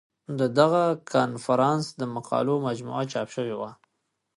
د 0.39 0.41
دغه 0.59 0.83
کنفرانس 1.13 1.85
د 1.99 2.01
مقالو 2.15 2.55
مجموعه 2.67 3.03
چاپ 3.11 3.27
شوې 3.35 3.55
وه. 3.59 3.71